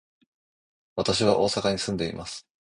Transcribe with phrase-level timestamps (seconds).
[0.95, 2.47] 私は大阪に住んでいます。